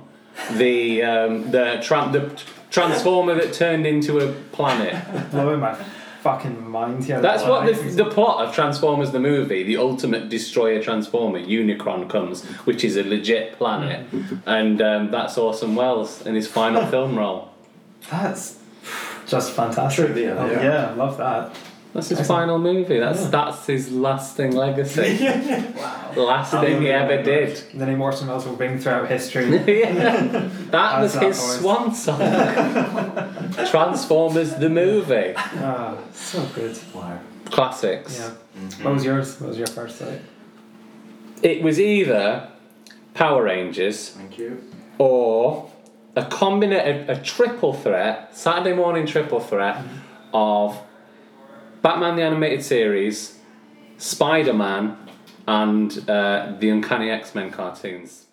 [0.53, 4.95] the um, the tra- the transformer that turned into a planet.
[5.31, 5.73] Blowing my
[6.21, 7.21] fucking mind here.
[7.21, 7.73] That's what the,
[8.03, 13.03] the plot of Transformers the movie, the ultimate destroyer transformer, Unicron comes, which is a
[13.03, 14.05] legit planet,
[14.45, 17.49] and um, that's Orson Welles in his final film role.
[18.11, 18.59] That's
[19.27, 20.05] just fantastic.
[20.07, 20.63] Trivia, Oh, yeah.
[20.63, 21.55] yeah, love that.
[21.93, 22.99] That's his final movie.
[22.99, 23.29] That's Yeah.
[23.29, 25.17] that's his lasting legacy.
[25.77, 26.23] Wow.
[26.23, 27.57] Last thing he ever did.
[27.73, 29.45] The name Orson Welles will bring throughout history.
[29.67, 30.49] yeah.
[30.71, 31.59] That was How's that, his boys?
[31.59, 33.65] swan song.
[33.69, 35.33] Transformers the movie.
[35.37, 36.77] ah, so good.
[36.93, 37.19] Wow.
[37.45, 38.19] Classics.
[38.19, 38.31] Yeah.
[38.61, 38.83] Mhm.
[38.83, 39.39] What was yours?
[39.39, 40.21] What was your first like?
[41.43, 42.49] It was either
[43.13, 44.61] Power Rangers Thank you.
[44.97, 45.69] or
[46.15, 49.77] a combina- a, a triple threat, Saturday morning triple threat
[50.33, 50.77] of
[51.81, 53.39] Batman the Animated Series,
[53.97, 54.97] Spider Man,
[55.47, 58.25] and uh, the Uncanny X Men cartoons.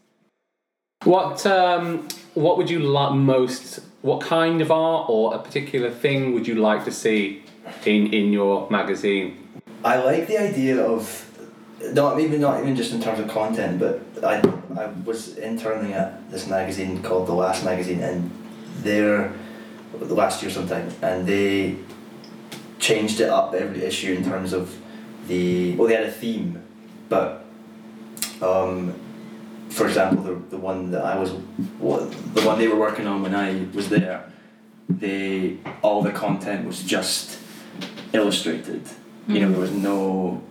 [1.05, 3.81] What um, what would you like most?
[4.03, 7.43] What kind of art or a particular thing would you like to see
[7.85, 9.63] in in your magazine?
[9.85, 11.31] I like the idea of
[11.93, 14.41] not even not even just in terms of content, but I
[14.79, 18.31] I was interning at this magazine called The Last Magazine, and
[18.83, 19.33] they're
[19.99, 21.77] the last year sometime, and they
[22.89, 24.65] changed it up every issue in terms of
[25.29, 26.51] the well they had a theme,
[27.09, 27.29] but
[28.43, 28.93] um,
[29.71, 31.31] for example the the one that I was
[31.79, 32.01] what
[32.37, 34.19] the one they were working on when I was there,
[35.05, 37.39] they all the content was just
[38.13, 38.83] illustrated.
[39.27, 40.43] You know, there was no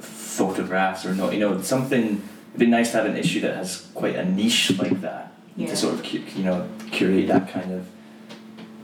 [0.00, 2.04] photographs or no, you know, something.
[2.50, 5.24] It'd be nice to have an issue that has quite a niche like that
[5.56, 5.68] Yeah.
[5.70, 6.00] to sort of
[6.38, 6.58] you know
[6.90, 7.82] curate that kind of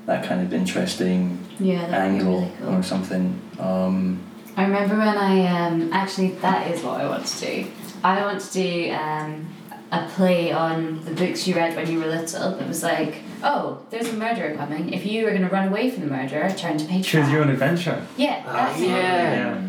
[0.08, 2.74] that kind of interesting Yeah, that would be angle really cool.
[2.76, 3.40] or something.
[3.60, 4.18] Um,
[4.56, 7.70] I remember when I um actually that is what I want to do.
[8.02, 9.46] I want to do um
[9.92, 12.54] a play on the books you read when you were little.
[12.58, 14.92] It was like, oh, there's a murderer coming.
[14.92, 17.32] If you were going to run away from the murderer, turn to page Choose five.
[17.32, 18.06] your own adventure.
[18.18, 18.86] Yeah, that's it.
[18.88, 19.62] Yeah.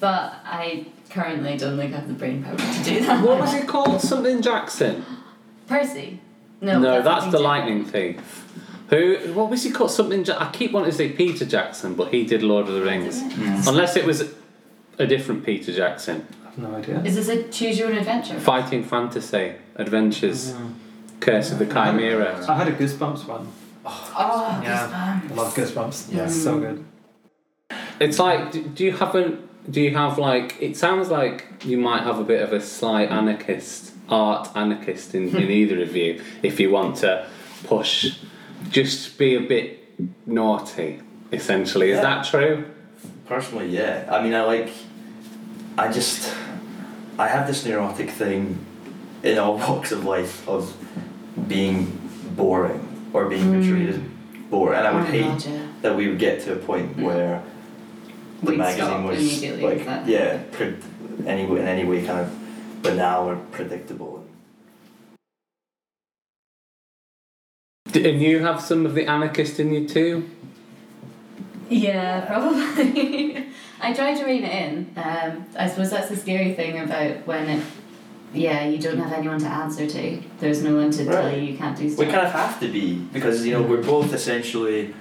[0.00, 3.24] But I currently don't think I have the brain power to do that.
[3.24, 4.00] What was it called?
[4.00, 5.04] Something Jackson.
[5.68, 6.20] Percy.
[6.60, 8.46] No, No, that's something the lightning thief.
[8.90, 9.16] Who?
[9.34, 9.90] What was he called?
[9.90, 10.24] Something.
[10.24, 13.22] Ja- I keep wanting to say Peter Jackson, but he did Lord of the Rings.
[13.22, 13.68] Mm.
[13.68, 14.34] Unless it was
[14.98, 16.26] a different Peter Jackson.
[16.42, 17.00] I have no idea.
[17.02, 18.38] Is this a choose your own adventure?
[18.40, 20.74] Fighting fantasy, adventures, mm.
[21.20, 22.44] Curse of the Chimera.
[22.48, 23.46] I had a Goosebumps one.
[23.86, 25.22] Oh, Yeah.
[25.28, 25.30] Goosebumps.
[25.30, 26.12] I love Goosebumps.
[26.14, 26.24] Yeah.
[26.24, 26.84] It's so good.
[28.00, 29.38] It's like, do, do you have a?
[29.70, 30.56] Do you have like?
[30.60, 35.28] It sounds like you might have a bit of a slight anarchist, art anarchist in,
[35.36, 36.20] in either of you.
[36.42, 37.26] If you want to
[37.64, 38.18] push,
[38.68, 39.78] just be a bit
[40.26, 41.00] naughty.
[41.32, 42.02] Essentially, is Yeah.
[42.02, 42.64] that true?
[43.26, 44.04] personally, yeah.
[44.10, 44.70] I mean, I like.
[45.78, 46.34] I just.
[47.18, 48.58] I have this neurotic thing
[49.22, 50.74] in all walks of life of
[51.46, 51.98] being
[52.36, 52.80] boring
[53.12, 53.52] or being Mm.
[53.62, 53.98] portrayed as
[54.50, 55.58] boring, and I would Oh hate God, yeah.
[55.82, 57.02] that we would get to a point Mm.
[57.04, 57.42] where
[58.42, 60.74] the We'd magazine was like yeah, pre-
[61.26, 62.30] any in any way kind of
[62.82, 64.19] banal or predictable.
[67.94, 70.28] And you have some of the anarchist in you too?
[71.68, 73.46] Yeah, probably.
[73.80, 74.92] I try to rein it in.
[74.96, 77.64] Um, I suppose that's the scary thing about when it,
[78.34, 80.22] yeah, you don't have anyone to answer to.
[80.38, 82.06] There's no one to tell you you can't do stuff.
[82.06, 84.94] We kind of have to be because you know we're both essentially,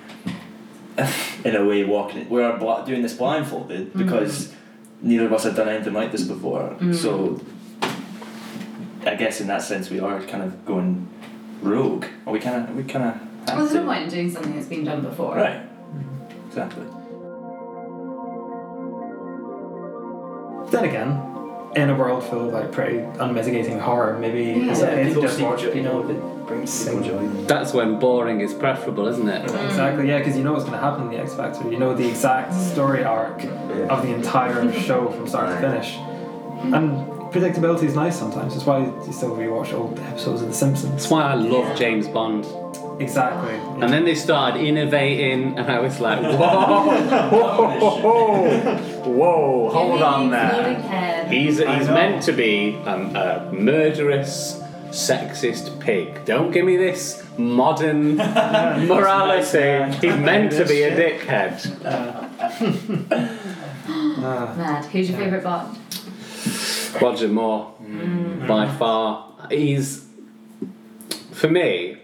[1.43, 2.30] in a way, walking.
[2.30, 4.54] We are bl- doing this blindfolded because
[5.02, 6.75] neither of us have done anything like this before.
[6.80, 6.95] Mm.
[6.95, 7.41] So,
[9.06, 11.08] I guess in that sense we are kind of going
[11.62, 12.06] rogue.
[12.26, 13.80] Or we kind of we kind of well, there's to.
[13.82, 15.36] no point in doing something that's been done before.
[15.36, 15.62] Right.
[16.48, 16.86] Exactly.
[20.72, 21.10] Then again,
[21.76, 24.72] in a world full of like pretty unmitigating horror, maybe Yeah.
[24.72, 27.28] it's okay people just watch joy, you know, it brings people joy.
[27.48, 29.48] That's when boring is preferable, isn't it?
[29.48, 29.65] Mm.
[29.65, 31.69] Exactly, yeah, because you know what's going to happen in the X Factor.
[31.72, 33.88] You know the exact story arc Yeah.
[33.89, 35.95] of the entire show from start to finish.
[35.95, 36.74] Hmm.
[36.74, 38.54] And predictability is nice sometimes.
[38.54, 40.92] That's why you still rewatch old episodes of The Simpsons.
[40.94, 42.46] That's why I love James Bond.
[43.00, 43.54] Exactly.
[43.82, 46.89] And then they started innovating, and I was like, whoa,
[47.30, 51.28] whoa, whoa, whoa, hold on there.
[51.30, 56.26] He's, he's meant to be um, a murderous, sexist pig.
[56.26, 58.15] Don't give me this modern
[58.88, 59.96] morality.
[60.00, 61.82] He's meant to be a dickhead.
[61.86, 62.26] Ah.
[64.58, 64.86] Mad.
[64.86, 65.78] Who's your favourite Bond?
[67.02, 68.47] Roger Moore, mm.
[68.47, 69.34] by far.
[69.49, 70.06] He's,
[71.32, 71.97] for me,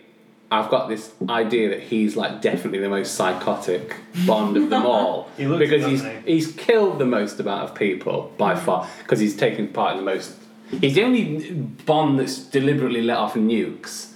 [0.52, 3.96] I've got this idea that he's like definitely the most psychotic
[4.26, 5.30] Bond of them all.
[5.38, 8.60] He looks because he's doesn't he's killed the most amount of people by mm.
[8.60, 10.36] far because he's taken part in the most.
[10.82, 11.52] He's the only
[11.86, 14.12] Bond that's deliberately let off nukes.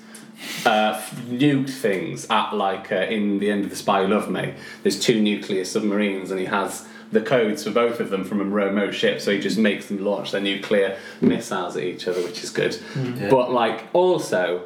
[0.66, 4.30] Uh, f- nuked things at like uh, in the end of the Spy Who Loved
[4.30, 4.54] Me.
[4.84, 8.44] There's two nuclear submarines, and he has the codes for both of them from a
[8.46, 12.44] remote ship, so he just makes them launch their nuclear missiles at each other, which
[12.44, 12.78] is good.
[12.96, 13.30] Yeah.
[13.30, 14.64] But like also,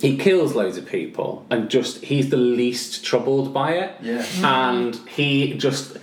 [0.00, 4.24] he kills loads of people, and just he's the least troubled by it Yeah.
[4.44, 5.96] and he just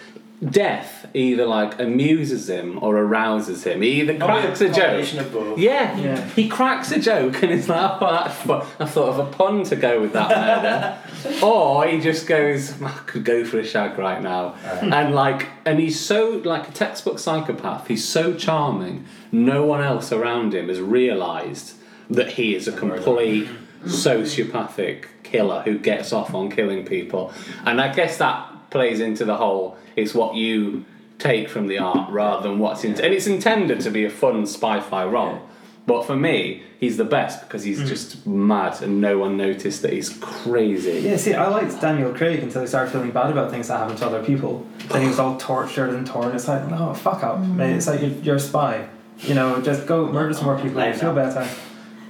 [0.50, 3.82] death either like amuses him or arouses him.
[3.82, 5.14] He either cracks a joke.
[5.14, 5.60] of both.
[5.60, 6.26] Yeah, Yeah.
[6.30, 8.50] he cracks a joke and it's like, oh, that's.
[8.80, 11.38] I thought of a pun to go with that murder.
[11.46, 14.56] or he just goes, I could go for a shag right now.
[14.82, 17.88] And like, and he's so like a textbook psychopath.
[17.88, 19.06] He's so charming.
[19.32, 21.76] No one else around him has realised
[22.10, 23.48] that he is a complete
[23.86, 27.34] sociopathic killer who gets off on killing people.
[27.66, 30.86] And I guess that plays into the whole it's what you
[31.20, 34.46] take from the art rather than what's in and it's intended to be a fun
[34.46, 35.40] spy-fi rom.
[35.86, 37.88] But for me, he's the best because he's hmm.
[37.88, 41.02] just mad and no one noticed that he's crazy.
[41.02, 44.00] Yeah, see, I liked Daniel Craig until he started feeling bad about things that happened
[44.00, 44.66] to other people.
[44.90, 46.34] Then he was all tortured and torn.
[46.34, 47.58] It's like, no, fuck up, hmm.
[47.58, 47.76] mate.
[47.76, 48.88] It's like you're, you're a spy.
[49.20, 50.86] You know, just go murder some more people.
[50.86, 51.48] You feel better.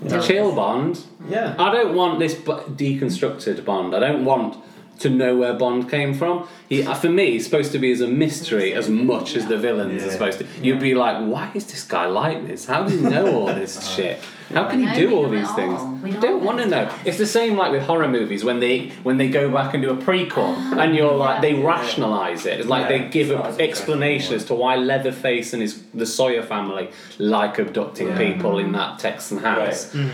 [0.04, 0.22] You know?
[0.22, 1.04] Chill Bond.
[1.28, 1.56] Yeah.
[1.58, 3.96] I don't want this deconstructed Bond.
[3.96, 4.58] I don't want
[4.99, 6.47] to know where Bond came from.
[6.69, 9.58] He, uh, for me, he's supposed to be as a mystery as much as the
[9.58, 10.47] villains are supposed to.
[10.62, 12.65] You'd be like, why is this guy like this?
[12.65, 14.19] How does he know all this shit?
[14.53, 15.56] How can he do all these all.
[15.56, 16.03] things?
[16.03, 16.93] We I know don't want to know.
[17.06, 19.89] It's the same like with horror movies when they when they go back and do
[19.89, 22.60] a prequel and you're like they rationalize it.
[22.60, 25.82] It's like Yeah, they give it's an as explanation as to why Leatherface and his
[25.93, 28.17] the Sawyer family like abducting Yeah.
[28.17, 29.93] people in that Texan house.
[29.95, 30.06] Right.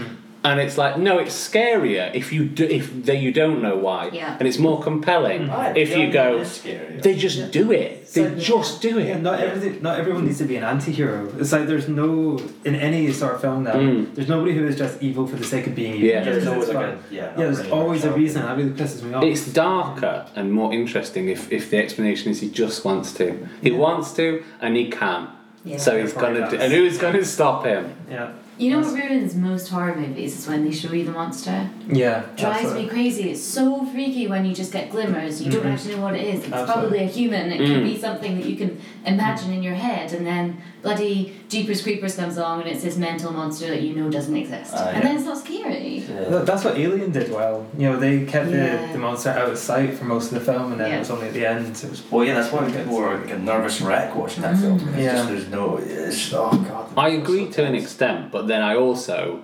[0.41, 4.09] And it's like, no, it's scarier if you do, if they, you don't know why,
[4.13, 4.37] Yeah.
[4.39, 6.37] and it's more compelling Right, if you go.
[6.37, 6.95] it is scary.
[7.01, 8.07] They just do it.
[8.13, 9.07] They So- just do it.
[9.07, 9.81] Yeah, not everything.
[9.81, 11.27] Not everyone needs to be an anti-hero.
[11.37, 13.73] It's like there's no in any sort of film now.
[13.73, 14.15] Mm.
[14.15, 16.07] There's nobody who is just evil for the sake of being evil.
[16.07, 16.23] Yeah.
[16.23, 17.21] there's, There's 'cause always it's like a yeah.
[17.21, 18.17] yeah, there's really always a sharp.
[18.17, 18.41] reason.
[18.43, 19.23] That really pisses me off.
[19.25, 23.25] It's darker and more interesting if, if the explanation is he just wants to.
[23.61, 25.27] He wants to and he can.
[25.65, 25.77] Yeah.
[25.77, 26.55] So he's gonna do.
[26.57, 26.63] does.
[26.63, 27.93] And who's gonna stop him?
[28.09, 28.29] yeah.
[28.59, 31.69] You know what ruins most horror movies is when they show you the monster.
[31.87, 32.23] Yeah.
[32.35, 32.83] Drives absolutely.
[32.83, 33.31] me crazy.
[33.31, 35.41] It's so freaky when you just get glimmers.
[35.41, 35.73] You don't Mhm.
[35.73, 36.39] actually know what it is.
[36.43, 36.73] It's Absolutely.
[36.73, 37.51] probably a human.
[37.53, 37.67] It Mm.
[37.73, 42.15] could be something that you can imagine in your head, and then bloody Jeepers Creepers
[42.15, 44.73] comes along and it's this mental monster that you know doesn't exist.
[44.75, 45.03] Ah, and yeah.
[45.03, 46.03] then it's not scary.
[46.07, 46.39] Yeah.
[46.43, 47.65] That's what Alien did well.
[47.77, 48.87] You know, they kept Yeah.
[48.87, 50.97] the, the monster out of sight for most of the film, and then Yeah.
[50.97, 51.67] it was only at the end.
[51.83, 54.79] It was, Well, yeah, that's why people were like a nervous wreck watching that film.
[54.95, 55.13] It's Yeah.
[55.15, 55.79] just, there's no.
[55.83, 56.85] It's, oh god.
[56.97, 59.43] I agree to an extent, but then I also,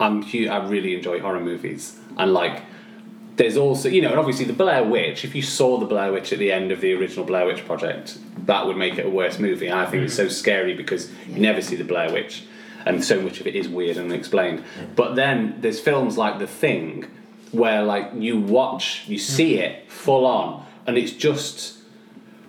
[0.00, 2.62] I'm I really enjoy horror movies and like
[3.36, 5.24] there's also, you know, and obviously the Blair Witch.
[5.24, 8.18] If you saw the Blair Witch at the end of the original Blair Witch project,
[8.46, 9.68] that would make it a worse movie.
[9.68, 10.30] And I think it's so mm.
[10.30, 12.44] scary because you never see the Blair Witch,
[12.84, 14.62] and so much of it is weird and unexplained.
[14.94, 17.06] But then there's films like The Thing,
[17.52, 19.62] where like you watch, you see mm-hmm.
[19.62, 21.78] it full on, and it's just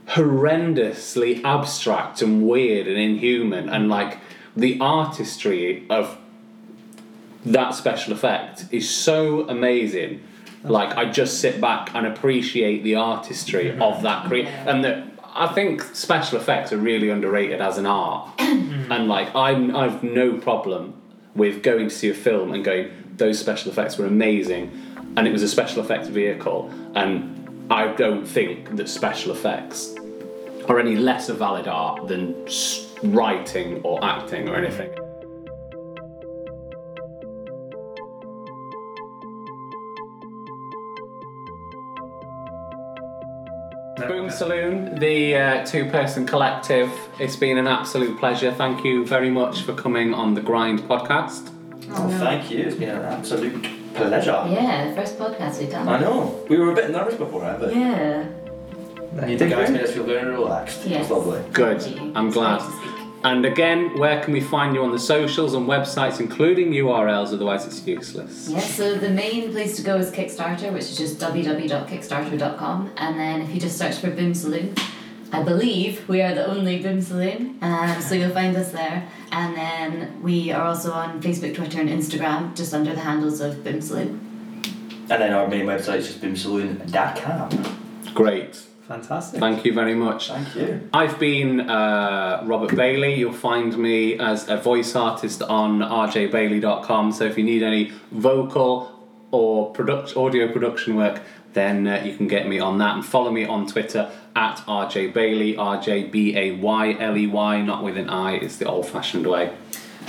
[0.07, 4.19] horrendously abstract and weird and inhuman, and like
[4.55, 6.17] the artistry of
[7.45, 10.21] that special effect is so amazing.
[10.63, 13.81] Like I just sit back and appreciate the artistry mm-hmm.
[13.81, 18.29] of that cre- and that I think special effects are really underrated as an art.
[18.53, 18.91] Mm-hmm.
[18.91, 20.93] and like I'm I've no problem
[21.35, 24.71] with going to see a film and going those special effects were amazing
[25.15, 29.95] and it was a special effects vehicle and I don't think that special effects
[30.67, 34.89] are any less a valid art than s- writing or acting or anything.
[44.07, 46.91] Boom Saloon, the uh, two person collective.
[47.19, 48.51] It's been an absolute pleasure.
[48.51, 51.51] Thank you very much for coming on the Grind podcast.
[51.91, 52.59] Oh, thank you.
[52.63, 54.43] It's been an absolute pleasure.
[54.49, 55.87] Yeah, the first podcast we've done.
[55.87, 56.43] I know.
[56.49, 57.59] We were a bit nervous before, right?
[57.59, 58.25] But Yeah.
[59.13, 60.85] No, you you did guys made us feel very relaxed.
[60.85, 61.01] Yes.
[61.01, 61.41] It's lovely.
[61.51, 61.81] Good.
[61.83, 62.11] Thank you.
[62.15, 62.61] I'm It's glad.
[63.23, 63.31] Great to speak.
[63.31, 67.33] And again, where can we find you on the socials and websites, including URLs?
[67.33, 68.49] Otherwise, it's useless.
[68.49, 72.91] Yeah, so the main place to go is Kickstarter, which is just www.kickstarter.com.
[72.97, 74.75] And then if you just search for Boom Saloon,
[75.31, 79.07] I believe we are the only Boom Saloon, um, so you'll find us there.
[79.31, 83.63] And then we are also on Facebook, Twitter, and Instagram, just under the handles of
[83.63, 84.19] Boom Saloon.
[85.09, 87.79] And then our main website is just boomsaloon.com.
[88.13, 88.63] Great.
[88.87, 89.39] Fantastic.
[89.39, 90.29] Thank you very much.
[90.29, 90.89] Thank you.
[90.91, 93.15] I've been uh, Robert Bayley.
[93.15, 97.13] You'll find me as a voice artist on rjbayley.com.
[97.13, 101.21] So if you need any vocal or product, audio production work,
[101.53, 105.57] then uh, you can get me on that and follow me on Twitter at rjbayley,
[105.57, 109.55] R-J-B-A-Y-L-E-Y, not with an I, it's the old-fashioned way.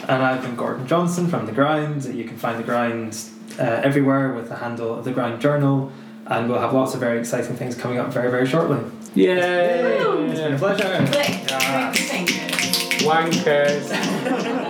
[0.08, 2.04] And I've been Gordon Johnson from The Grind.
[2.06, 3.16] You can find The Grind
[3.58, 5.92] uh, everywhere with the handle of The Grind Journal.
[6.26, 8.78] And we'll have lots of very exciting things coming up very, very shortly.
[9.14, 9.98] Yay!
[10.00, 11.06] It's been a pleasure.
[11.12, 11.28] Click.
[11.48, 11.92] Yeah.
[11.92, 12.04] Click.
[12.06, 13.06] Thank you.
[13.06, 14.60] Wankers!